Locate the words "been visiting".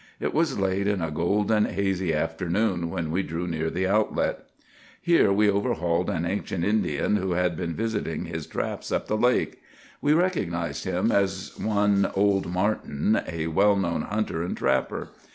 7.55-8.25